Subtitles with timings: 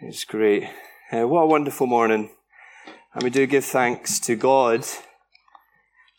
[0.00, 0.64] It's great.
[1.12, 2.30] Uh, what a wonderful morning.
[3.14, 4.84] And we do give thanks to God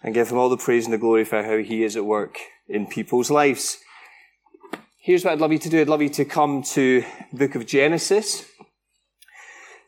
[0.01, 2.39] and give Him all the praise and the glory for how He is at work
[2.69, 3.79] in people's lives.
[4.97, 5.81] Here's what I'd love you to do.
[5.81, 7.03] I'd love you to come to
[7.33, 8.45] the book of Genesis.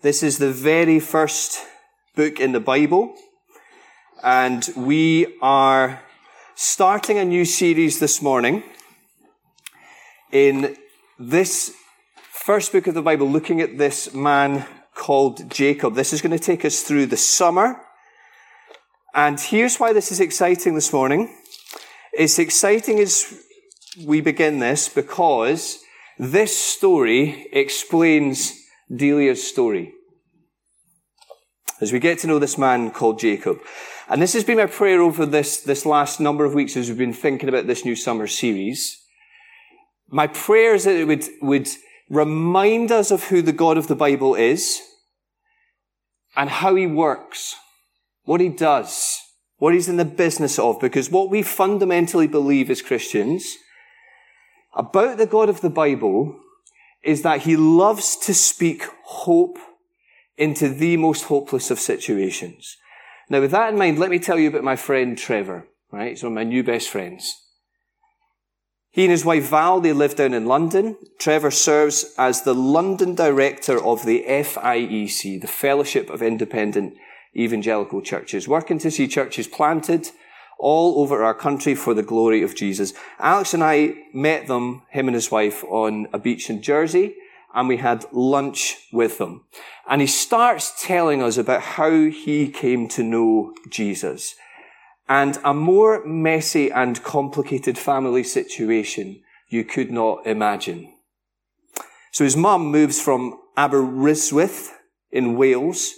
[0.02, 1.66] This is the very first
[2.14, 3.16] book in the Bible.
[4.22, 6.02] And we are
[6.56, 8.64] starting a new series this morning
[10.34, 10.76] in
[11.18, 11.74] this
[12.48, 14.66] first book of the Bible, looking at this man
[14.96, 15.96] called Jacob.
[15.96, 17.82] This is going to take us through the summer.
[19.14, 21.36] And here's why this is exciting this morning.
[22.14, 23.38] It's exciting as
[24.02, 25.80] we begin this because
[26.18, 28.54] this story explains
[28.96, 29.92] Delia's story.
[31.82, 33.60] As we get to know this man called Jacob.
[34.08, 36.98] And this has been my prayer over this, this last number of weeks as we've
[36.98, 39.04] been thinking about this new summer series.
[40.08, 41.68] My prayer is that it would, would
[42.10, 44.82] remind us of who the God of the Bible is
[46.36, 47.56] and how he works,
[48.24, 49.20] what he does,
[49.58, 50.80] what he's in the business of.
[50.80, 53.58] Because what we fundamentally believe as Christians
[54.74, 56.40] about the God of the Bible
[57.04, 59.58] is that he loves to speak hope
[60.38, 62.78] into the most hopeless of situations.
[63.30, 66.12] Now, with that in mind, let me tell you about my friend Trevor, right?
[66.12, 67.36] He's one of my new best friends.
[68.98, 70.98] He and his wife Val, they live down in London.
[71.20, 76.96] Trevor serves as the London director of the FIEC, the Fellowship of Independent
[77.36, 80.10] Evangelical Churches, working to see churches planted
[80.58, 82.92] all over our country for the glory of Jesus.
[83.20, 87.18] Alex and I met them, him and his wife, on a beach in Jersey,
[87.54, 89.44] and we had lunch with them.
[89.88, 94.34] And he starts telling us about how he came to know Jesus
[95.10, 100.94] and a more messy and complicated family situation you could not imagine.
[102.12, 104.74] So his mum moves from Aberystwyth
[105.12, 105.94] in Wales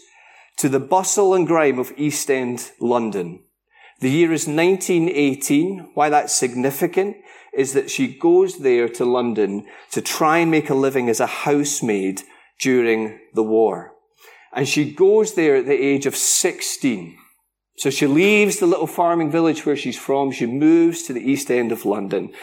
[0.58, 3.44] to the bustle and grime of East End London.
[4.02, 5.92] The year is 1918.
[5.94, 7.18] Why that's significant
[7.54, 11.26] is that she goes there to London to try and make a living as a
[11.26, 12.22] housemaid
[12.60, 13.94] during the war.
[14.54, 17.18] And she goes there at the age of 16.
[17.80, 20.32] So she leaves the little farming village where she's from.
[20.32, 22.34] She moves to the east end of London.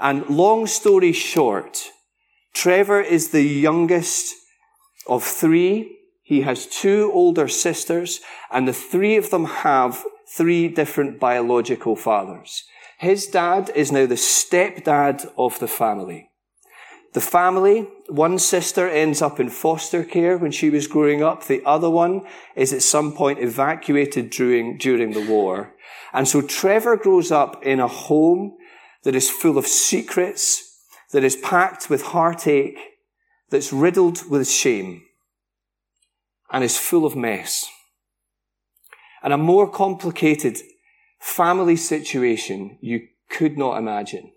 [0.00, 1.90] And long story short,
[2.54, 4.34] Trevor is the youngest
[5.06, 5.98] of three.
[6.22, 8.20] He has two older sisters
[8.50, 10.02] and the three of them have
[10.34, 12.64] three different biological fathers.
[12.98, 16.30] His dad is now the stepdad of the family.
[17.12, 21.44] The family, one sister ends up in foster care when she was growing up.
[21.44, 25.74] The other one is at some point evacuated during, during the war.
[26.12, 28.56] And so Trevor grows up in a home
[29.02, 30.78] that is full of secrets,
[31.12, 32.78] that is packed with heartache,
[33.50, 35.02] that's riddled with shame,
[36.50, 37.66] and is full of mess.
[39.22, 40.58] And a more complicated
[41.20, 44.32] family situation you could not imagine.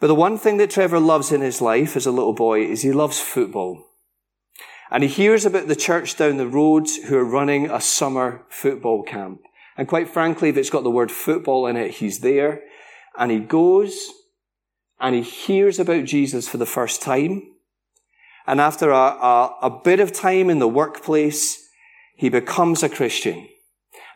[0.00, 2.80] But the one thing that Trevor loves in his life as a little boy is
[2.80, 3.86] he loves football.
[4.90, 9.02] And he hears about the church down the road who are running a summer football
[9.02, 9.42] camp.
[9.76, 12.62] And quite frankly, if it's got the word football in it, he's there.
[13.16, 14.10] And he goes
[14.98, 17.42] and he hears about Jesus for the first time.
[18.46, 21.68] And after a, a, a bit of time in the workplace,
[22.16, 23.48] he becomes a Christian.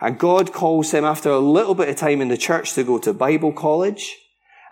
[0.01, 2.99] And God calls him after a little bit of time in the church to go
[2.99, 4.17] to Bible college.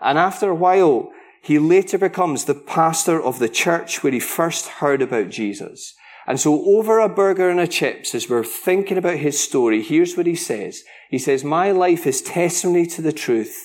[0.03, 4.67] And after a while, he later becomes the pastor of the church where he first
[4.67, 5.93] heard about Jesus.
[6.25, 10.15] And so over a burger and a chips, as we're thinking about his story, here's
[10.15, 10.83] what he says.
[11.09, 13.57] He says, my life is testimony to the truth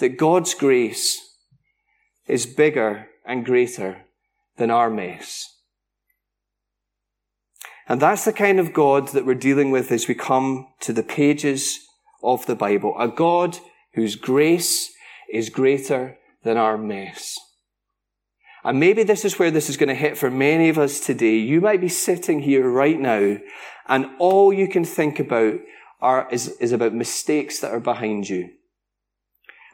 [0.00, 1.20] that God's grace
[2.26, 4.06] is bigger and greater
[4.56, 5.50] than our mess.
[7.88, 11.02] And that's the kind of God that we're dealing with as we come to the
[11.02, 11.78] pages
[12.22, 12.96] of the Bible.
[12.98, 13.58] A God
[13.92, 14.90] whose grace
[15.34, 17.36] is greater than our mess.
[18.62, 21.36] And maybe this is where this is going to hit for many of us today.
[21.36, 23.36] You might be sitting here right now
[23.86, 25.60] and all you can think about
[26.00, 28.50] are, is, is about mistakes that are behind you.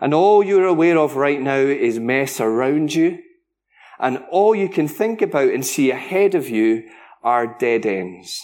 [0.00, 3.18] And all you're aware of right now is mess around you.
[3.98, 6.88] And all you can think about and see ahead of you
[7.22, 8.40] are dead ends.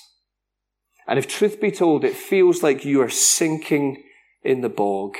[1.09, 4.05] And if truth be told, it feels like you are sinking
[4.43, 5.17] in the bog.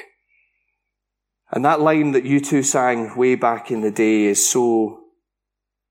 [1.53, 5.01] And that line that U2 sang way back in the day is so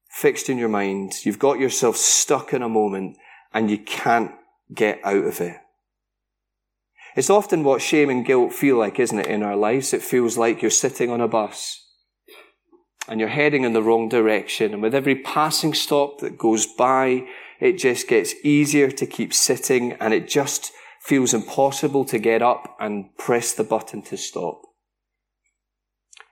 [0.09, 1.13] fixed in your mind.
[1.23, 3.17] You've got yourself stuck in a moment
[3.53, 4.31] and you can't
[4.73, 5.57] get out of it.
[7.15, 9.93] It's often what shame and guilt feel like, isn't it, in our lives?
[9.93, 11.81] It feels like you're sitting on a bus
[13.07, 14.73] and you're heading in the wrong direction.
[14.73, 17.25] And with every passing stop that goes by,
[17.61, 22.75] it just gets easier to keep sitting and it just feels impossible to get up
[22.79, 24.61] and press the button to stop.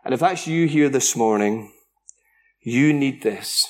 [0.04, 1.72] And if that's you here this morning,
[2.62, 3.68] you need this.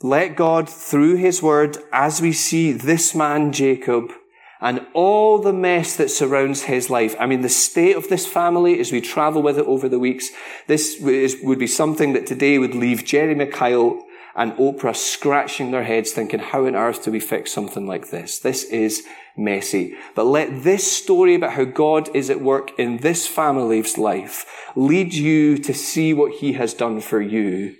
[0.00, 4.12] Let God, through His Word, as we see this man, Jacob,
[4.60, 7.14] and all the mess that surrounds his life.
[7.20, 10.30] I mean, the state of this family as we travel with it over the weeks,
[10.68, 14.02] this is, would be something that today would leave Jeremy Kyle
[14.36, 18.38] and Oprah scratching their heads thinking, how on earth do we fix something like this?
[18.38, 19.04] This is
[19.36, 19.96] messy.
[20.14, 24.44] But let this story about how God is at work in this family's life
[24.74, 27.76] lead you to see what he has done for you,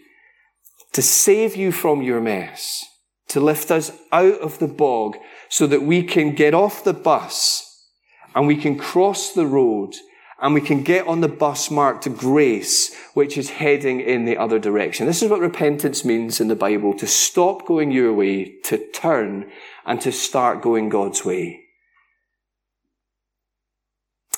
[0.92, 2.84] to save you from your mess,
[3.28, 5.16] to lift us out of the bog
[5.48, 7.88] so that we can get off the bus
[8.34, 9.94] and we can cross the road
[10.44, 14.58] and we can get on the bus marked grace, which is heading in the other
[14.58, 15.06] direction.
[15.06, 19.50] This is what repentance means in the Bible, to stop going your way, to turn,
[19.86, 21.62] and to start going God's way.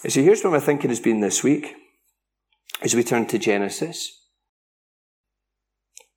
[0.07, 1.75] So here's where my thinking has been this week,
[2.83, 4.13] as we turn to Genesis.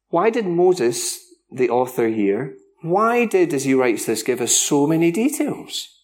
[0.10, 1.18] Why did Moses,
[1.52, 2.54] the author here,
[2.84, 5.99] why did, as he writes this, give us so many details?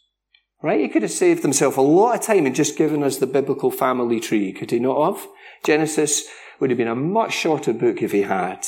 [0.63, 0.81] Right?
[0.81, 3.69] He could have saved himself a lot of time and just given us the biblical
[3.69, 5.27] family tree, could he not have?
[5.63, 6.27] Genesis
[6.59, 8.65] would have been a much shorter book if he had.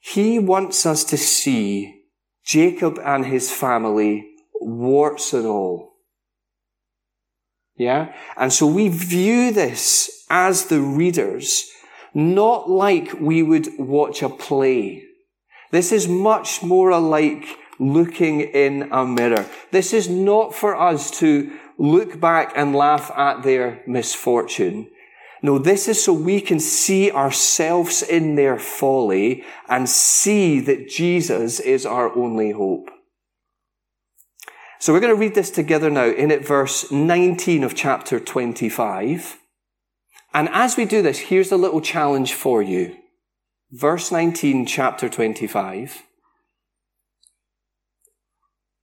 [0.00, 2.02] He wants us to see
[2.44, 4.26] Jacob and his family,
[4.60, 5.96] warts and all.
[7.76, 8.12] Yeah?
[8.36, 11.70] And so we view this as the readers,
[12.14, 15.04] not like we would watch a play.
[15.70, 17.46] This is much more alike
[17.78, 19.46] looking in a mirror.
[19.70, 24.88] This is not for us to look back and laugh at their misfortune.
[25.42, 31.60] No, this is so we can see ourselves in their folly and see that Jesus
[31.60, 32.90] is our only hope.
[34.80, 39.38] So we're going to read this together now in at verse 19 of chapter 25.
[40.34, 42.96] And as we do this, here's a little challenge for you.
[43.70, 46.02] Verse 19, chapter 25.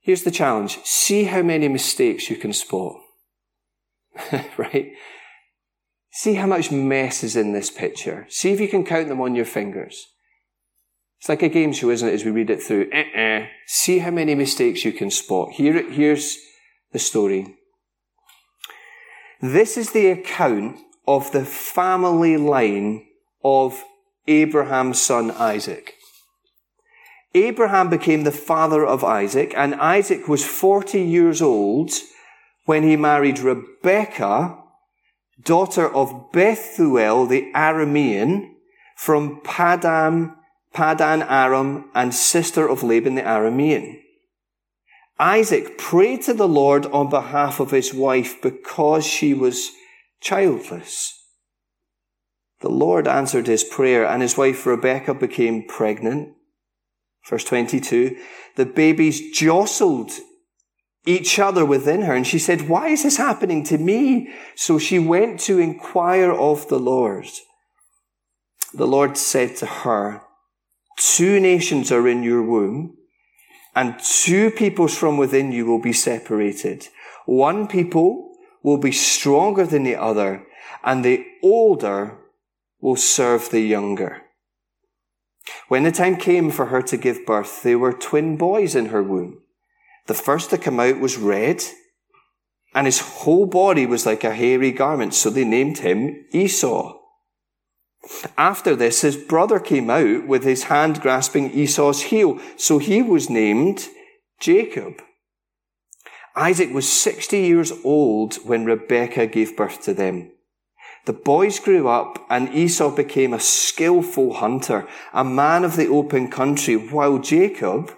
[0.06, 0.78] Here's the challenge.
[0.84, 2.98] See how many mistakes you can spot.
[4.58, 4.92] right?
[6.12, 8.28] See how much mess is in this picture.
[8.30, 10.06] See if you can count them on your fingers.
[11.20, 12.92] It's like a game show, isn't it, as we read it through?
[12.94, 13.48] Uh-uh.
[13.66, 15.54] See how many mistakes you can spot.
[15.54, 16.38] Here, here's
[16.92, 17.56] the story.
[19.42, 23.08] This is the account of the family line
[23.44, 23.84] of
[24.28, 25.95] Abraham's son Isaac.
[27.36, 31.92] Abraham became the father of Isaac, and Isaac was 40 years old
[32.64, 34.58] when he married Rebekah,
[35.44, 38.52] daughter of Bethuel the Aramean,
[38.96, 40.34] from Padan,
[40.74, 44.00] Padan Aram, and sister of Laban the Aramean.
[45.20, 49.72] Isaac prayed to the Lord on behalf of his wife because she was
[50.22, 51.22] childless.
[52.62, 56.35] The Lord answered his prayer, and his wife Rebekah became pregnant.
[57.30, 58.18] Verse 22,
[58.56, 60.12] the babies jostled
[61.06, 64.32] each other within her, and she said, Why is this happening to me?
[64.56, 67.28] So she went to inquire of the Lord.
[68.74, 70.22] The Lord said to her,
[70.98, 72.98] Two nations are in your womb,
[73.76, 76.88] and two peoples from within you will be separated.
[77.26, 80.46] One people will be stronger than the other,
[80.84, 82.18] and the older
[82.80, 84.25] will serve the younger.
[85.68, 89.04] When the time came for her to give birth, there were twin boys in her
[89.04, 89.42] womb.
[90.08, 91.64] The first to come out was red,
[92.74, 97.00] and his whole body was like a hairy garment, so they named him Esau.
[98.38, 103.30] After this, his brother came out with his hand grasping Esau's heel, so he was
[103.30, 103.88] named
[104.40, 105.02] Jacob.
[106.36, 110.32] Isaac was 60 years old when Rebekah gave birth to them.
[111.06, 116.30] The boys grew up and Esau became a skillful hunter, a man of the open
[116.30, 117.92] country, while Jacob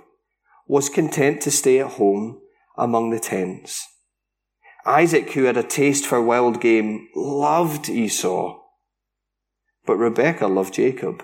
[0.68, 2.42] was content to stay at home
[2.78, 3.88] among the tents.
[4.86, 8.60] Isaac, who had a taste for wild game, loved Esau,
[9.86, 11.24] but Rebekah loved Jacob.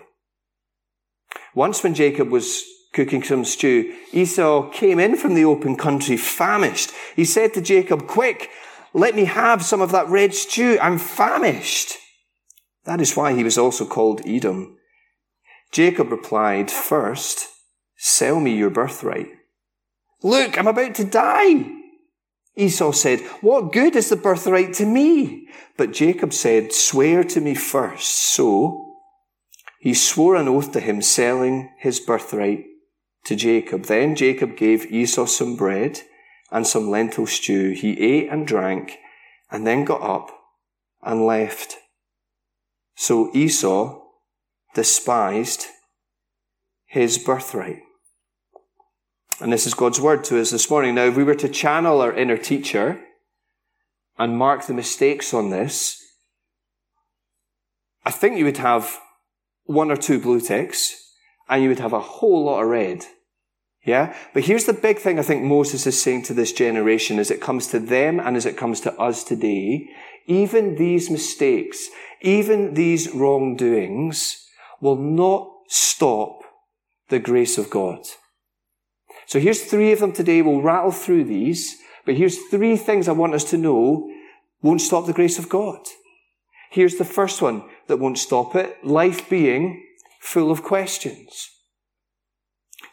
[1.54, 2.64] Once when Jacob was
[2.94, 6.92] cooking some stew, Esau came in from the open country famished.
[7.16, 8.50] He said to Jacob, quick,
[8.94, 10.78] let me have some of that red stew.
[10.82, 11.98] I'm famished.
[12.86, 14.78] That is why he was also called Edom.
[15.72, 17.48] Jacob replied, First,
[17.98, 19.30] sell me your birthright.
[20.22, 21.66] Look, I'm about to die.
[22.56, 25.48] Esau said, What good is the birthright to me?
[25.76, 28.34] But Jacob said, Swear to me first.
[28.34, 28.94] So
[29.80, 32.66] he swore an oath to him, selling his birthright
[33.26, 33.86] to Jacob.
[33.86, 36.02] Then Jacob gave Esau some bread
[36.54, 37.72] and some lentil stew.
[37.72, 39.00] He ate and drank
[39.52, 40.30] and then got up
[41.02, 41.78] and left.
[42.96, 44.00] So Esau
[44.76, 45.66] despised
[46.86, 47.82] his birthright.
[49.42, 50.94] And this is God's word to us this morning.
[50.96, 53.02] Now, if we were to channel our inner teacher
[54.20, 56.00] and mark the mistakes on this,
[58.06, 59.00] I think you would have
[59.64, 60.96] one or two blue ticks
[61.50, 63.06] and you would have a whole lot of red.
[63.86, 64.16] Yeah?
[64.34, 67.42] But here's the big thing I think Moses is saying to this generation as it
[67.42, 69.90] comes to them and as it comes to us today.
[70.26, 71.90] Even these mistakes,
[72.22, 74.48] even these wrongdoings
[74.80, 76.44] will not stop
[77.10, 78.00] the grace of God.
[79.26, 80.42] So here's three of them today.
[80.42, 84.10] We'll rattle through these, but here's three things I want us to know
[84.62, 85.80] won't stop the grace of God.
[86.72, 88.84] Here's the first one that won't stop it.
[88.84, 89.86] Life being
[90.22, 91.50] full of questions.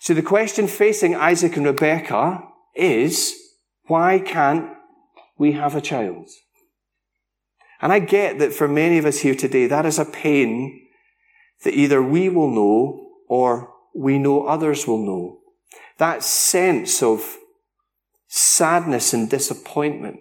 [0.00, 2.42] So the question facing Isaac and Rebekah
[2.75, 3.35] is,
[3.85, 4.71] why can't
[5.37, 6.30] we have a child?
[7.83, 10.88] And I get that for many of us here today, that is a pain
[11.64, 15.40] that either we will know or we know others will know.
[15.99, 17.37] That sense of
[18.26, 20.21] sadness and disappointment.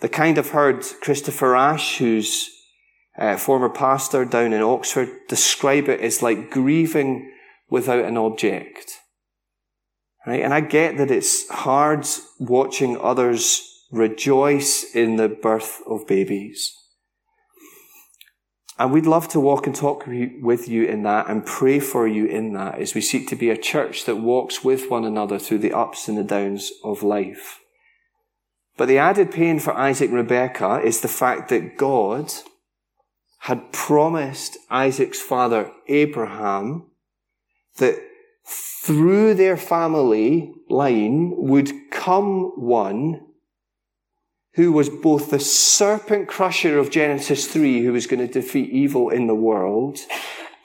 [0.00, 2.48] The kind I've heard Christopher Ash, who's
[3.18, 7.30] a former pastor down in Oxford, describe it as like grieving
[7.74, 9.00] without an object.
[10.26, 10.42] Right?
[10.42, 12.06] And I get that it's hard
[12.38, 16.72] watching others rejoice in the birth of babies.
[18.78, 22.26] And we'd love to walk and talk with you in that and pray for you
[22.26, 25.58] in that as we seek to be a church that walks with one another through
[25.58, 27.60] the ups and the downs of life.
[28.76, 32.32] But the added pain for Isaac and Rebekah is the fact that God
[33.40, 36.90] had promised Isaac's father Abraham
[37.76, 38.00] that
[38.46, 43.20] through their family line would come one
[44.54, 49.10] who was both the serpent crusher of Genesis 3, who was going to defeat evil
[49.10, 49.98] in the world,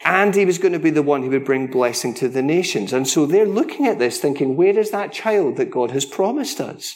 [0.05, 2.93] and he was going to be the one who would bring blessing to the nations.
[2.93, 6.61] And so they're looking at this thinking, where is that child that God has promised
[6.61, 6.95] us?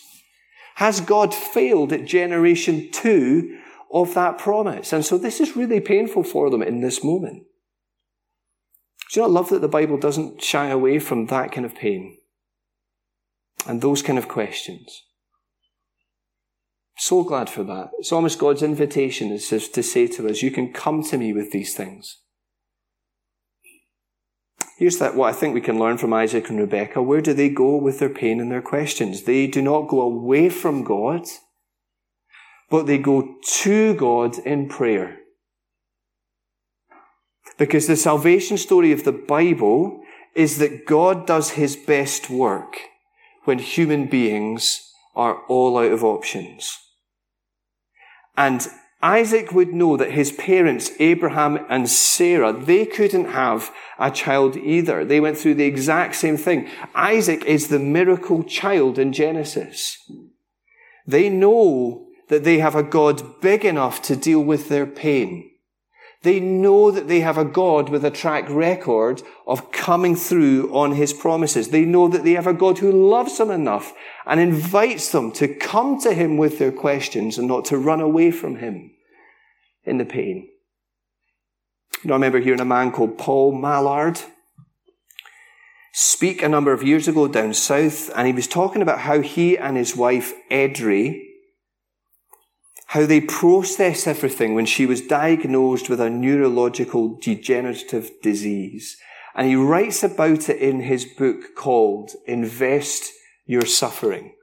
[0.75, 3.59] Has God failed at generation two
[3.91, 4.93] of that promise?
[4.93, 7.43] And so this is really painful for them in this moment.
[9.13, 12.17] Do you not love that the Bible doesn't shy away from that kind of pain
[13.67, 15.03] and those kind of questions?
[16.97, 17.91] So glad for that.
[17.99, 21.51] It's almost God's invitation is to say to us, you can come to me with
[21.51, 22.21] these things.
[24.79, 26.99] Here's that what I think we can learn from Isaac and Rebecca.
[26.99, 29.23] Where do they go with their pain and their questions?
[29.23, 31.27] They do not go away from God,
[32.71, 35.19] but they go to God in prayer.
[37.57, 40.01] Because the salvation story of the Bible
[40.35, 42.77] is that God does his best work
[43.43, 46.77] when human beings are all out of options.
[48.35, 48.67] And
[49.03, 53.69] Isaac would know that his parents, Abraham and Sarah, they couldn't have
[53.99, 55.03] a child either.
[55.03, 56.69] They went through the exact same thing.
[56.95, 59.97] Isaac is the miracle child in Genesis.
[61.05, 65.51] They know that they have a God big enough to deal with their pain.
[66.23, 70.93] They know that they have a God with a track record of coming through on
[70.93, 71.67] his promises.
[71.67, 73.93] They know that they have a God who loves them enough
[74.25, 78.31] and invites them to come to him with their questions and not to run away
[78.31, 78.91] from him
[79.83, 80.47] in the pain.
[82.03, 84.21] You know, I remember hearing a man called Paul Mallard
[85.91, 89.57] speak a number of years ago down south, and he was talking about how he
[89.57, 91.32] and his wife, Edrie,
[92.93, 98.97] how they process everything when she was diagnosed with a neurological degenerative disease.
[99.33, 103.11] And he writes about it in his book called Invest
[103.47, 104.35] Your Suffering.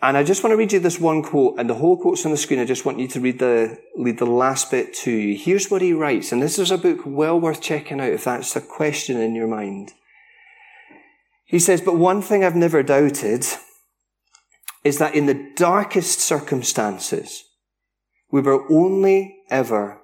[0.00, 2.30] And I just want to read you this one quote, and the whole quote's on
[2.32, 2.60] the screen.
[2.60, 5.36] I just want you to read the, read the last bit to you.
[5.36, 8.56] Here's what he writes, and this is a book well worth checking out if that's
[8.56, 9.92] a question in your mind.
[11.44, 13.44] He says, but one thing I've never doubted
[14.84, 17.44] is that in the darkest circumstances,
[18.30, 20.00] we were only ever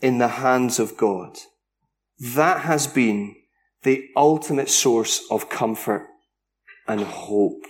[0.00, 1.38] in the hands of God.
[2.18, 3.36] That has been
[3.82, 6.06] the ultimate source of comfort
[6.86, 7.64] and hope.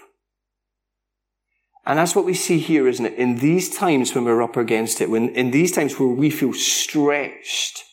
[1.87, 3.15] And that's what we see here, isn't it?
[3.15, 6.53] In these times when we're up against it, when, in these times where we feel
[6.53, 7.85] stretched,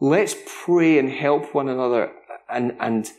[0.00, 2.12] let's pray and help one another
[2.48, 3.10] and, and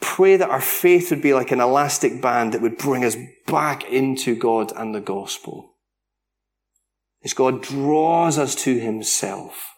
[0.00, 3.16] Pray that our faith would be like an elastic band that would bring us
[3.46, 5.76] back into God and the gospel.
[7.22, 9.74] As God draws us to himself.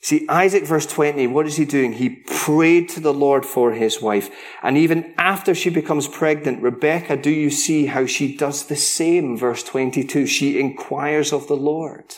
[0.00, 1.92] See, Isaac, verse 20, what is he doing?
[1.92, 4.30] He prayed to the Lord for his wife.
[4.60, 9.36] And even after she becomes pregnant, Rebecca, do you see how she does the same?
[9.36, 12.14] Verse 22, she inquires of the Lord.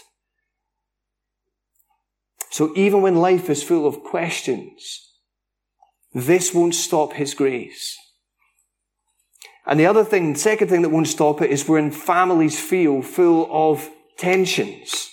[2.51, 5.11] So even when life is full of questions,
[6.15, 7.99] this won't stop his grace.
[9.67, 13.03] And the other thing, the second thing that won't stop it is when families feel
[13.03, 15.11] full of tensions.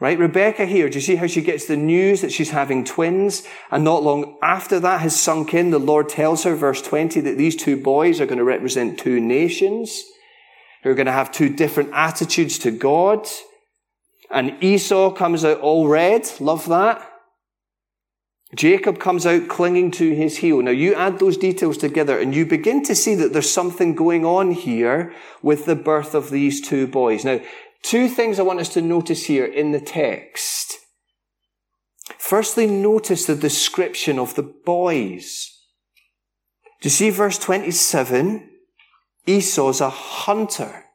[0.00, 0.18] Right?
[0.18, 3.46] Rebecca here, do you see how she gets the news that she's having twins?
[3.70, 7.38] And not long after that has sunk in, the Lord tells her, verse 20, that
[7.38, 10.02] these two boys are going to represent two nations
[10.82, 13.26] who are going to have two different attitudes to God.
[14.30, 16.28] And Esau comes out all red.
[16.40, 17.10] Love that.
[18.54, 20.62] Jacob comes out clinging to his heel.
[20.62, 24.24] Now you add those details together and you begin to see that there's something going
[24.24, 27.24] on here with the birth of these two boys.
[27.24, 27.40] Now,
[27.84, 30.78] Two things I want us to notice here in the text.
[32.18, 35.50] Firstly, notice the description of the boys.
[36.80, 38.48] Do you see verse 27?
[39.26, 40.86] Esau's a hunter,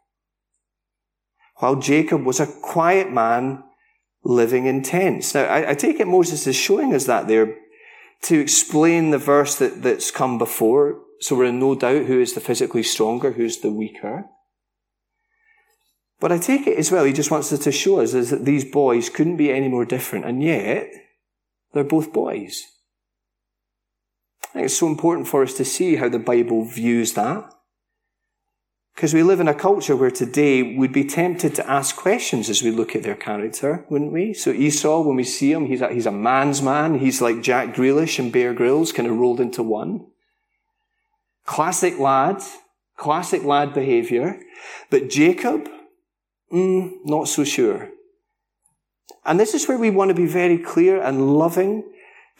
[1.57, 3.63] while Jacob was a quiet man
[4.29, 5.33] living in tents.
[5.33, 7.55] Now, I, I take it Moses is showing us that there
[8.23, 12.33] to explain the verse that, that's come before, so we're in no doubt who is
[12.33, 14.25] the physically stronger, who's the weaker.
[16.19, 18.45] But I take it as well, he just wants us to show us is that
[18.45, 20.91] these boys couldn't be any more different, and yet
[21.73, 22.61] they're both boys.
[24.43, 27.51] I think it's so important for us to see how the Bible views that.
[28.99, 32.61] Because we live in a culture where today we'd be tempted to ask questions as
[32.61, 34.33] we look at their character, wouldn't we?
[34.33, 36.99] So Esau, when we see him, he's a, he's a man's man.
[36.99, 40.07] He's like Jack Grealish and Bear Grylls, kind of rolled into one.
[41.45, 42.43] Classic lad,
[42.97, 44.37] classic lad behavior.
[44.89, 45.69] But Jacob,
[46.51, 47.91] Mm, not so sure.
[49.25, 51.83] And this is where we want to be very clear and loving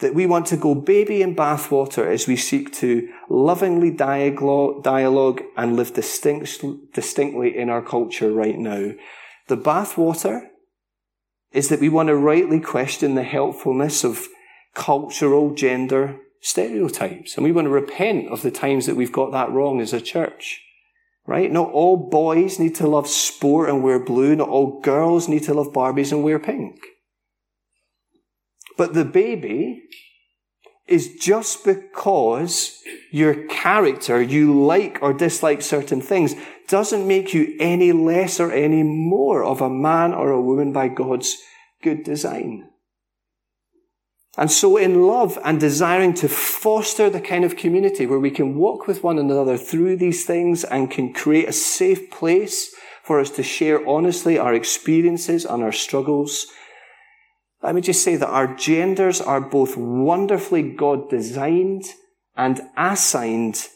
[0.00, 5.76] that we want to go baby in bathwater as we seek to lovingly dialogue and
[5.76, 8.92] live distinct, distinctly in our culture right now.
[9.48, 10.48] The bathwater
[11.52, 14.26] is that we want to rightly question the helpfulness of
[14.74, 17.36] cultural gender stereotypes.
[17.36, 20.00] And we want to repent of the times that we've got that wrong as a
[20.00, 20.62] church.
[21.26, 21.52] Right?
[21.52, 24.34] Not all boys need to love sport and wear blue.
[24.34, 26.80] Not all girls need to love Barbies and wear pink.
[28.80, 29.82] But the baby
[30.88, 32.80] is just because
[33.12, 36.34] your character, you like or dislike certain things,
[36.66, 40.88] doesn't make you any less or any more of a man or a woman by
[40.88, 41.36] God's
[41.82, 42.70] good design.
[44.38, 48.56] And so in love and desiring to foster the kind of community where we can
[48.56, 53.28] walk with one another through these things and can create a safe place for us
[53.32, 56.46] to share honestly our experiences and our struggles.
[57.62, 61.84] Let me just say that our genders are both wonderfully God designed
[62.36, 63.66] and assigned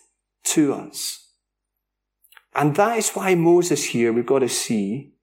[0.44, 1.28] to us.
[2.54, 5.14] And that is why Moses here, we've got to see,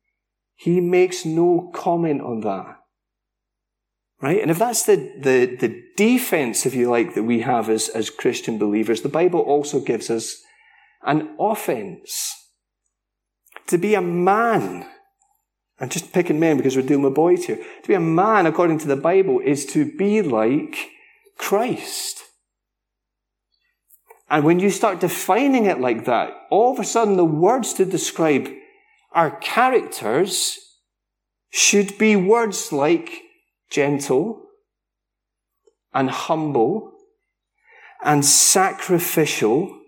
[0.56, 2.78] he makes no comment on that.
[4.22, 4.40] Right?
[4.40, 8.12] And if that's the, the, the defense, if you like, that we have as, as
[8.12, 10.38] Christian believers, the Bible also gives us
[11.04, 12.32] an offense.
[13.68, 14.86] To be a man,
[15.82, 17.56] I'm just picking men because we're dealing with boys here.
[17.56, 20.92] To be a man, according to the Bible, is to be like
[21.40, 22.22] Christ.
[24.30, 27.86] And when you start defining it like that, all of a sudden the words to
[27.86, 28.48] describe
[29.12, 30.60] our characters
[31.50, 33.24] should be words like
[33.72, 34.44] gentle
[35.94, 36.94] and humble
[38.04, 39.82] and sacrificial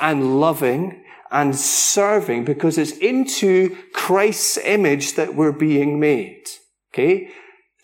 [0.00, 6.44] and loving and serving because it's into Christ's image that we're being made.
[6.92, 7.30] Okay?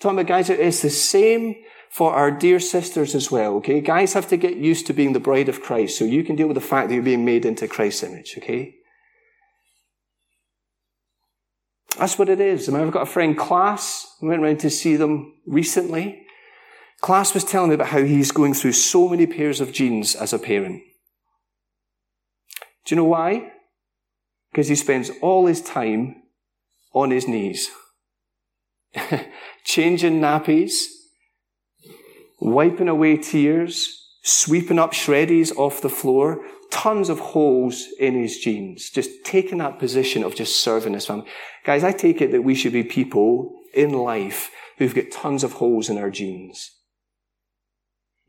[0.00, 1.56] Talking about guys, it's the same
[1.90, 3.56] for our dear sisters as well.
[3.56, 3.80] Okay?
[3.80, 6.48] Guys have to get used to being the bride of Christ so you can deal
[6.48, 8.34] with the fact that you're being made into Christ's image.
[8.38, 8.74] Okay?
[11.98, 12.68] That's what it is.
[12.68, 14.16] I mean, I've got a friend, Class.
[14.20, 16.22] I went around to see them recently.
[17.00, 20.32] Class was telling me about how he's going through so many pairs of jeans as
[20.32, 20.82] a parent.
[22.84, 23.52] Do you know why?
[24.50, 26.22] Because he spends all his time
[26.92, 27.70] on his knees,
[29.64, 30.84] changing nappies,
[32.40, 38.90] wiping away tears, sweeping up shreddies off the floor, tons of holes in his jeans,
[38.90, 41.26] just taking that position of just serving his family.
[41.64, 45.54] Guys, I take it that we should be people in life who've got tons of
[45.54, 46.70] holes in our jeans.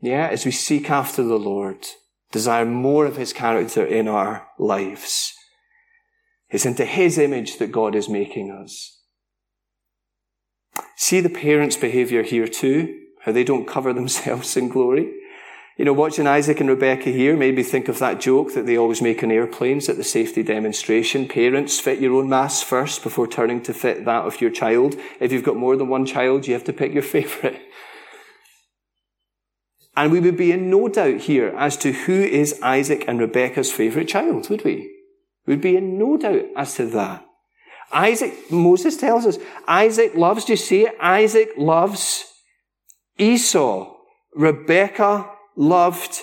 [0.00, 1.86] Yeah, as we seek after the Lord,
[2.32, 5.34] desire more of his character in our lives.
[6.50, 9.00] It's into his image that God is making us.
[10.96, 15.12] See the parents' behavior here too, how they don't cover themselves in glory.
[15.76, 18.78] You know, watching Isaac and Rebecca here made me think of that joke that they
[18.78, 21.28] always make on airplanes at the safety demonstration.
[21.28, 24.96] Parents, fit your own mask first before turning to fit that of your child.
[25.20, 27.60] If you've got more than one child, you have to pick your favorite.
[29.96, 33.72] And we would be in no doubt here as to who is Isaac and Rebecca's
[33.72, 34.92] favorite child, would we?
[35.46, 37.24] We'd be in no doubt as to that.
[37.92, 40.96] Isaac, Moses tells us, Isaac loves, do you see it?
[41.00, 42.24] Isaac loves
[43.16, 43.94] Esau.
[44.34, 46.22] Rebecca loved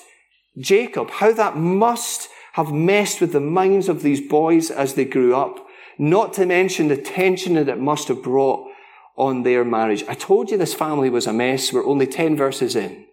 [0.60, 1.10] Jacob.
[1.10, 5.66] How that must have messed with the minds of these boys as they grew up.
[5.98, 8.70] Not to mention the tension that it must have brought
[9.16, 10.04] on their marriage.
[10.08, 11.74] I told you this family was a mess.
[11.74, 13.06] We're only 10 verses in.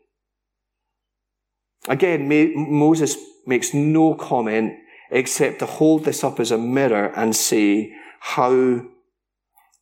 [1.89, 3.17] Again, Moses
[3.47, 4.75] makes no comment
[5.11, 8.83] except to hold this up as a mirror and say, how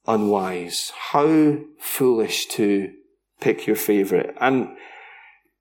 [0.06, 2.92] unwise, how foolish to
[3.40, 4.34] pick your favorite.
[4.40, 4.68] And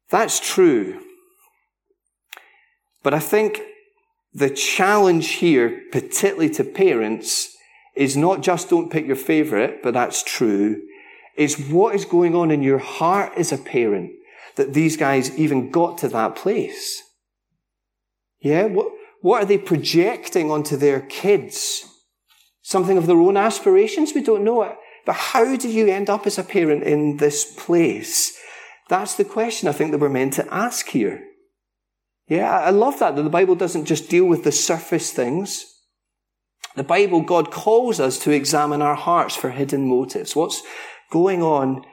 [0.10, 1.02] that's true.
[3.04, 3.62] But I think
[4.34, 7.56] the challenge here, particularly to parents,
[7.96, 10.82] is not just don't pick your favorite, but that's true,
[11.36, 14.12] is what is going on in your heart as a parent
[14.58, 17.02] that these guys even got to that place.
[18.40, 18.66] Yeah?
[18.66, 18.92] What,
[19.22, 21.86] what are they projecting onto their kids?
[22.62, 24.14] Something of their own aspirations?
[24.14, 24.76] We don't know it.
[25.06, 28.38] But how do you end up as a parent in this place?
[28.90, 31.24] That's the question I think that we're meant to ask here.
[32.28, 35.66] Yeah, I love that, that the Bible doesn't just deal with the surface things.
[36.76, 40.36] The Bible, God calls us to examine our hearts for hidden motives.
[40.36, 40.62] What's
[41.10, 41.86] going on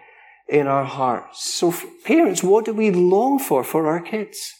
[0.48, 1.44] in our hearts?
[1.44, 4.52] So, parents, what do we long for for our kids?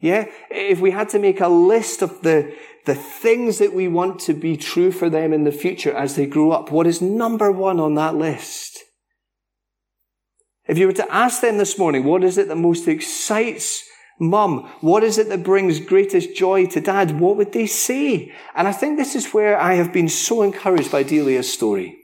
[0.00, 4.20] Yeah, if we had to make a list of the, the things that we want
[4.20, 7.50] to be true for them in the future as they grow up, what is number
[7.50, 8.80] one on that list?
[10.66, 13.82] If you were to ask them this morning, what is it that most excites
[14.18, 14.70] mum?
[14.80, 17.20] What is it that brings greatest joy to dad?
[17.20, 18.32] What would they say?
[18.54, 21.96] And I think this is where I have been so encouraged by Delia's story.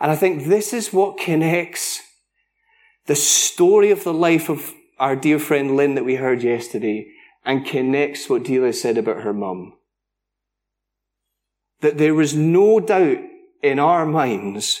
[0.00, 2.02] And I think this is what connects
[3.06, 7.10] the story of the life of our dear friend Lynn that we heard yesterday
[7.44, 9.74] and connects what Delia said about her mum.
[11.80, 13.18] That there was no doubt
[13.62, 14.80] in our minds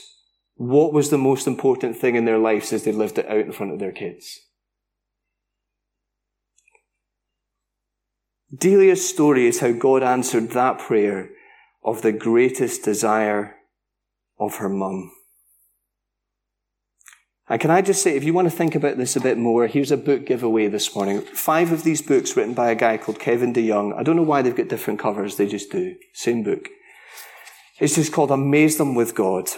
[0.56, 3.52] what was the most important thing in their lives as they lived it out in
[3.52, 4.40] front of their kids.
[8.54, 11.30] Delia's story is how God answered that prayer
[11.84, 13.55] of the greatest desire
[14.38, 15.12] of her mum.
[17.48, 19.68] And can I just say, if you want to think about this a bit more,
[19.68, 21.20] here's a book giveaway this morning.
[21.20, 23.96] Five of these books written by a guy called Kevin DeYoung.
[23.96, 25.94] I don't know why they've got different covers, they just do.
[26.12, 26.68] Same book.
[27.78, 29.48] It's just called Amaze Them with God.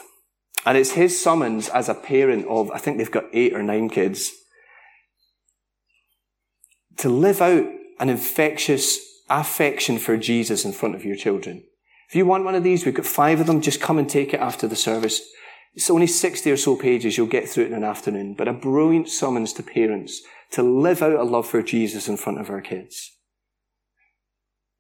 [0.67, 3.89] And it's his summons as a parent of, I think they've got eight or nine
[3.89, 4.33] kids,
[6.99, 7.65] to live out
[8.01, 8.99] an infectious
[9.31, 11.65] affection for Jesus in front of your children.
[12.09, 13.61] If you want one of these, we've got five of them.
[13.61, 15.21] Just come and take it after the service.
[15.75, 17.17] It's only 60 or so pages.
[17.17, 21.03] You'll get through it in an afternoon, but a brilliant summons to parents to live
[21.03, 23.13] out a love for Jesus in front of our kids.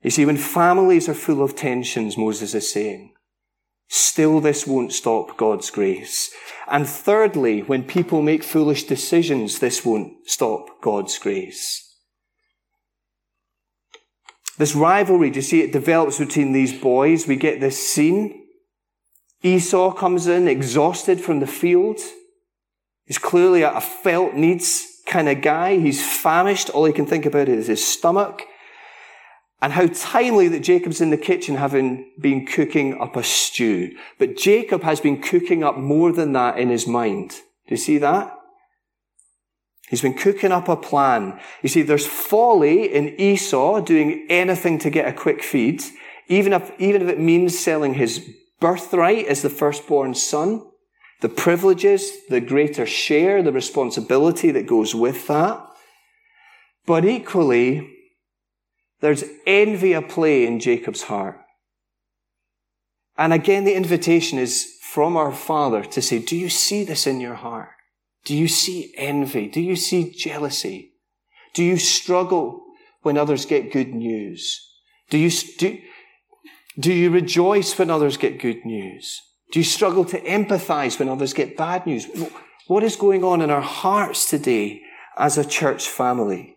[0.02, 3.12] You see, when families are full of tensions, Moses is saying,
[3.88, 6.30] still this won't stop God's grace.
[6.66, 11.87] And thirdly, when people make foolish decisions, this won't stop God's grace.
[14.58, 17.26] This rivalry, do you see it develops between these boys?
[17.26, 18.44] We get this scene.
[19.42, 22.00] Esau comes in exhausted from the field.
[23.06, 25.78] He's clearly a felt needs kind of guy.
[25.78, 26.70] He's famished.
[26.70, 28.42] All he can think about is his stomach.
[29.62, 33.96] And how timely that Jacob's in the kitchen having been cooking up a stew.
[34.18, 37.30] But Jacob has been cooking up more than that in his mind.
[37.30, 38.37] Do you see that?
[39.88, 41.40] He's been cooking up a plan.
[41.62, 45.82] You see, there's folly in Esau doing anything to get a quick feed,
[46.28, 48.28] even if, even if it means selling his
[48.60, 50.62] birthright as the firstborn son,
[51.20, 55.64] the privileges, the greater share, the responsibility that goes with that.
[56.86, 57.94] But equally,
[59.00, 61.40] there's envy at play in Jacob's heart.
[63.16, 67.20] And again, the invitation is from our Father to say, do you see this in
[67.20, 67.70] your heart?
[68.24, 69.48] Do you see envy?
[69.48, 70.92] Do you see jealousy?
[71.54, 72.64] Do you struggle
[73.02, 74.64] when others get good news?
[75.10, 75.78] Do you, do,
[76.78, 79.22] do you rejoice when others get good news?
[79.50, 82.06] Do you struggle to empathize when others get bad news?
[82.66, 84.82] What is going on in our hearts today
[85.16, 86.56] as a church family?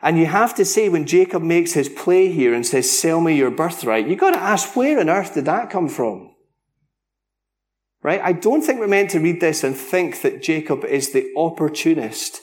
[0.00, 3.36] And you have to say, when Jacob makes his play here and says, sell me
[3.36, 6.31] your birthright, you've got to ask, where on earth did that come from?
[8.02, 8.20] Right?
[8.20, 12.40] I don't think we're meant to read this and think that Jacob is the opportunist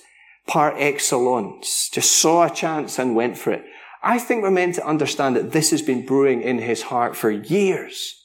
[0.47, 3.65] par excellence, just saw a chance and went for it.
[4.01, 7.29] I think we're meant to understand that this has been brewing in his heart for
[7.29, 8.15] years.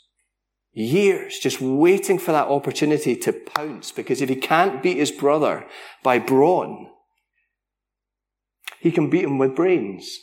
[0.72, 5.66] Years, just waiting for that opportunity to pounce, because if he can't beat his brother
[6.02, 6.88] by brawn,
[8.80, 10.18] he can beat him with brains.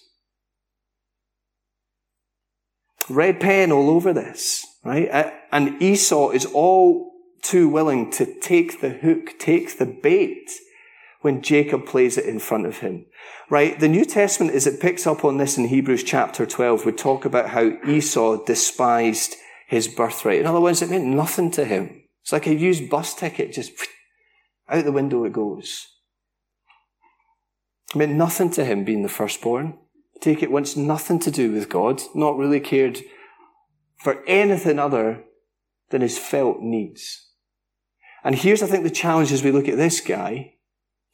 [3.09, 5.09] Red pen all over this, right?
[5.09, 7.11] Uh, And Esau is all
[7.41, 10.51] too willing to take the hook, take the bait
[11.21, 13.05] when Jacob plays it in front of him.
[13.49, 13.79] Right?
[13.79, 17.25] The New Testament, as it picks up on this in Hebrews chapter 12, would talk
[17.25, 19.35] about how Esau despised
[19.67, 20.39] his birthright.
[20.39, 22.03] In other words, it meant nothing to him.
[22.21, 23.71] It's like a used bus ticket, just
[24.69, 25.87] out the window it goes.
[27.93, 29.77] It meant nothing to him being the firstborn.
[30.21, 32.99] Take it once, nothing to do with God, not really cared
[33.97, 35.23] for anything other
[35.91, 37.27] than his felt needs.
[38.23, 40.55] And here's, I think, the challenge as we look at this guy.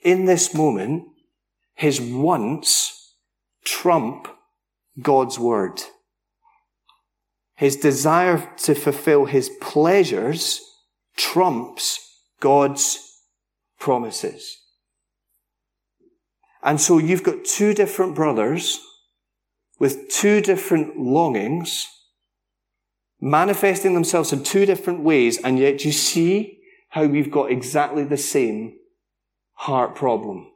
[0.01, 1.03] In this moment,
[1.75, 3.15] his wants
[3.63, 4.27] trump
[5.01, 5.81] God's word.
[7.55, 10.61] His desire to fulfill his pleasures
[11.15, 11.99] trumps
[12.39, 12.99] God's
[13.79, 14.57] promises.
[16.61, 18.79] And so you've got two different brothers
[19.79, 21.87] with two different longings
[23.19, 28.17] manifesting themselves in two different ways, and yet you see how we've got exactly the
[28.17, 28.77] same
[29.53, 30.51] heart problem.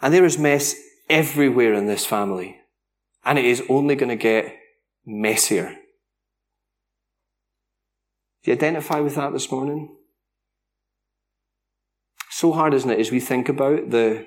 [0.00, 0.74] And there is mess
[1.08, 2.58] everywhere in this family.
[3.24, 4.54] And it is only going to get
[5.04, 5.76] messier.
[8.42, 9.96] Do you identify with that this morning?
[12.30, 14.26] So hard, isn't it, as we think about the,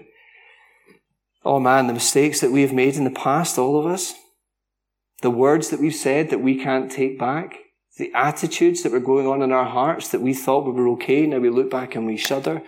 [1.45, 4.13] oh man, the mistakes that we have made in the past, all of us.
[5.21, 7.57] The words that we've said that we can't take back.
[7.97, 11.25] The attitudes that were going on in our hearts that we thought we were okay.
[11.25, 12.61] Now we look back and we shudder.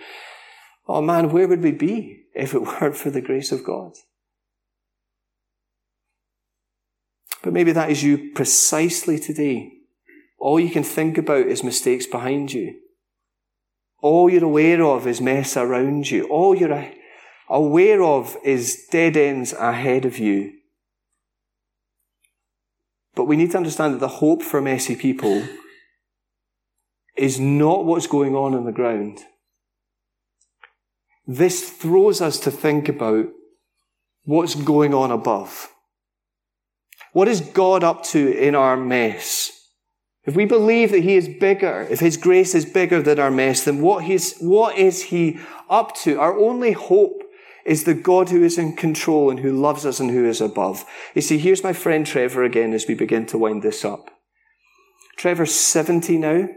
[0.86, 3.92] Oh man, where would we be if it weren't for the grace of God?
[7.42, 9.72] But maybe that is you precisely today.
[10.38, 12.74] All you can think about is mistakes behind you.
[14.00, 16.24] All you're aware of is mess around you.
[16.28, 16.90] All you're
[17.48, 20.52] aware of is dead ends ahead of you.
[23.14, 25.46] But we need to understand that the hope for messy people
[27.16, 29.20] is not what's going on on the ground.
[31.26, 33.26] This throws us to think about
[34.24, 35.68] what's going on above.
[37.12, 39.50] What is God up to in our mess?
[40.24, 43.64] If we believe that He is bigger, if His grace is bigger than our mess,
[43.64, 46.18] then what, he's, what is He up to?
[46.18, 47.21] Our only hope
[47.64, 50.84] is the God who is in control and who loves us and who is above.
[51.14, 54.10] You see, here's my friend Trevor again as we begin to wind this up.
[55.16, 56.48] Trevor's 70 now.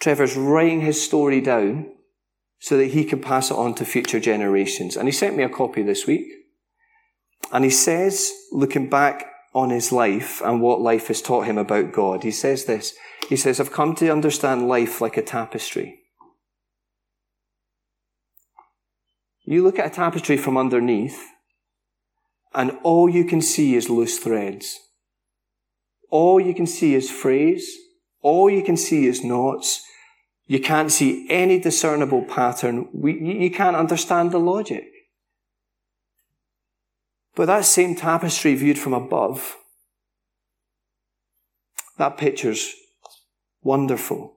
[0.00, 1.90] Trevor's writing his story down
[2.58, 4.96] so that he can pass it on to future generations.
[4.96, 6.26] And he sent me a copy this week.
[7.52, 11.92] And he says, looking back on his life and what life has taught him about
[11.92, 12.94] God, he says this.
[13.28, 16.03] He says, I've come to understand life like a tapestry.
[19.44, 21.20] You look at a tapestry from underneath,
[22.54, 24.78] and all you can see is loose threads.
[26.10, 27.76] All you can see is frays.
[28.22, 29.82] All you can see is knots.
[30.46, 32.88] You can't see any discernible pattern.
[32.92, 34.84] We, you can't understand the logic.
[37.34, 39.56] But that same tapestry viewed from above,
[41.98, 42.74] that picture's
[43.62, 44.33] wonderful.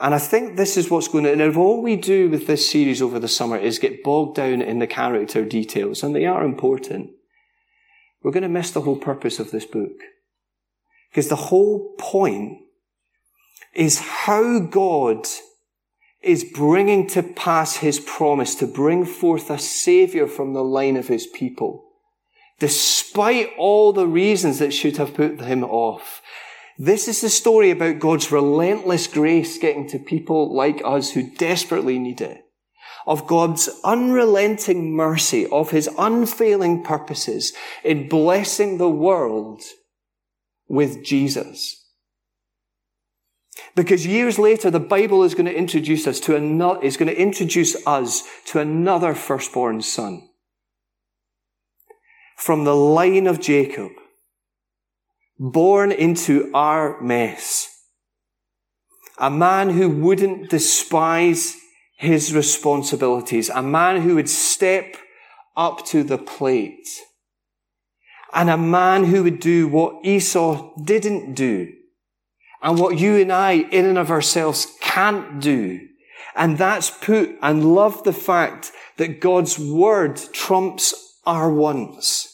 [0.00, 2.68] And I think this is what's going to, and if all we do with this
[2.68, 6.44] series over the summer is get bogged down in the character details, and they are
[6.44, 7.10] important,
[8.22, 9.92] we're going to miss the whole purpose of this book.
[11.10, 12.58] Because the whole point
[13.72, 15.26] is how God
[16.22, 21.06] is bringing to pass his promise to bring forth a savior from the line of
[21.06, 21.84] his people.
[22.58, 26.22] Despite all the reasons that should have put him off.
[26.78, 31.98] This is the story about God's relentless grace getting to people like us who desperately
[31.98, 32.40] need it.
[33.06, 37.52] Of God's unrelenting mercy, of His unfailing purposes
[37.84, 39.62] in blessing the world
[40.68, 41.84] with Jesus.
[43.76, 47.20] Because years later, the Bible is going to introduce us to another, is going to
[47.20, 50.28] introduce us to another firstborn son.
[52.36, 53.92] From the line of Jacob
[55.38, 57.68] born into our mess.
[59.18, 61.56] a man who wouldn't despise
[61.96, 64.96] his responsibilities, a man who would step
[65.56, 66.88] up to the plate,
[68.32, 71.72] and a man who would do what Esau didn't do,
[72.62, 75.80] and what you and I, in and of ourselves, can't do.
[76.34, 82.33] And that's put and love the fact that God's word trumps our wants.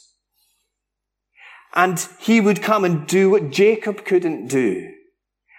[1.74, 4.92] And he would come and do what Jacob couldn't do.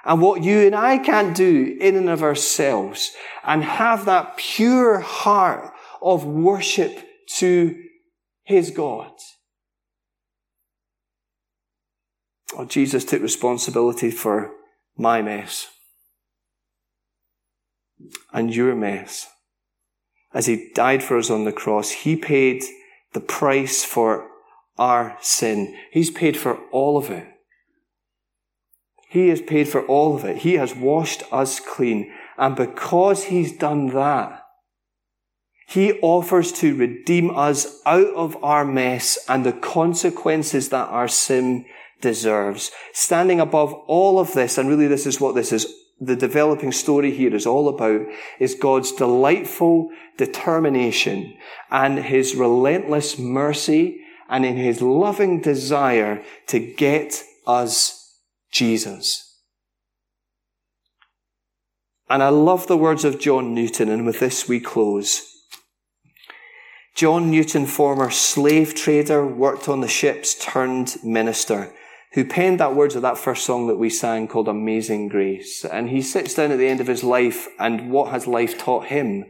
[0.03, 3.11] And what you and I can't do in and of ourselves.
[3.43, 6.97] And have that pure heart of worship
[7.37, 7.75] to
[8.43, 9.11] his God.
[12.57, 14.51] Oh, Jesus took responsibility for
[14.97, 15.67] my mess
[18.33, 19.27] and your mess.
[20.33, 22.63] As he died for us on the cross, he paid
[23.13, 24.27] the price for
[24.81, 25.77] our sin.
[25.91, 27.27] He's paid for all of it.
[29.09, 30.37] He has paid for all of it.
[30.37, 32.11] He has washed us clean.
[32.35, 34.43] And because he's done that,
[35.67, 41.65] he offers to redeem us out of our mess and the consequences that our sin
[42.01, 42.71] deserves.
[42.91, 47.11] Standing above all of this, and really this is what this is the developing story
[47.11, 48.01] here is all about
[48.39, 51.37] is God's delightful determination
[51.69, 54.00] and his relentless mercy
[54.31, 58.17] and in his loving desire to get us
[58.51, 59.39] Jesus.
[62.09, 65.27] And I love the words of John Newton, and with this we close.
[66.95, 71.71] John Newton, former slave trader, worked on the ships, turned minister
[72.13, 75.63] who penned that words of that first song that we sang called Amazing Grace.
[75.63, 78.87] And he sits down at the end of his life and what has life taught
[78.87, 79.25] him?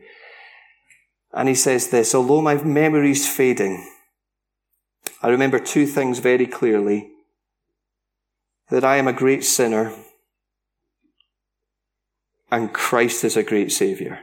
[1.32, 3.88] And he says this, although my memory's fading,
[5.22, 7.10] I remember two things very clearly.
[8.70, 9.94] That I am a great sinner
[12.52, 14.20] and Christ is a great Saviour.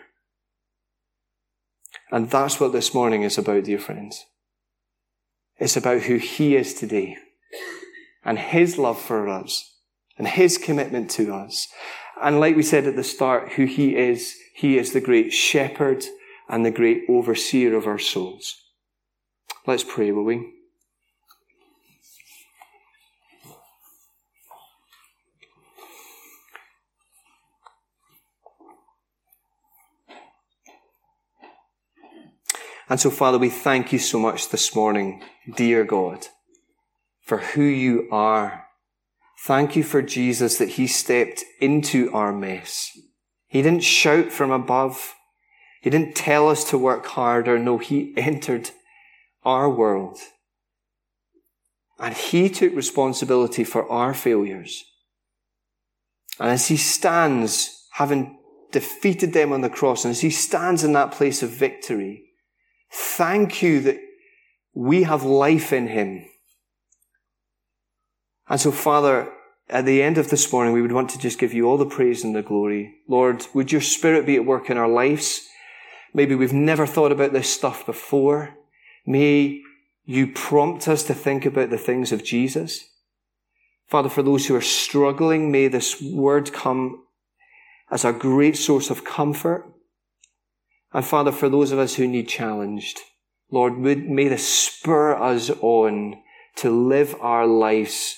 [2.10, 4.26] And that's what this morning is about, dear friends.
[5.58, 7.16] It's about who He is today
[8.24, 9.74] and His love for us
[10.18, 11.68] and His commitment to us.
[12.22, 16.04] And like we said at the start, who He is, He is the great shepherd
[16.48, 18.56] and the great overseer of our souls.
[19.66, 20.57] Let's pray, will we?
[32.88, 35.22] And so, Father, we thank you so much this morning,
[35.54, 36.26] dear God
[37.28, 38.64] for who you are.
[39.44, 42.90] Thank you for Jesus that he stepped into our mess.
[43.46, 45.14] He didn't shout from above.
[45.82, 47.58] He didn't tell us to work harder.
[47.58, 48.70] No, he entered
[49.44, 50.18] our world.
[51.98, 54.82] And he took responsibility for our failures.
[56.40, 58.38] And as he stands, having
[58.72, 62.27] defeated them on the cross, and as he stands in that place of victory,
[62.90, 63.98] thank you that
[64.74, 66.26] we have life in him.
[68.48, 69.30] And so, Father,
[69.68, 71.84] at the end of this morning, we would want to just give you all the
[71.84, 72.94] praise and the glory.
[73.06, 75.46] Lord, would your spirit be at work in our lives?
[76.14, 78.54] Maybe we've never thought about this stuff before.
[79.06, 79.62] May
[80.04, 82.84] you prompt us to think about the things of Jesus.
[83.88, 87.04] Father, for those who are struggling, may this word come
[87.90, 89.66] as a great source of comfort.
[90.92, 93.00] And Father, for those of us who need challenged,
[93.50, 96.22] Lord, would, may this spur us on
[96.56, 98.16] to live our lives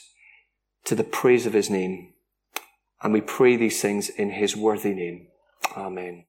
[0.85, 2.15] to the praise of his name.
[3.03, 5.29] And we pray these things in his worthy name.
[5.77, 6.25] Amen.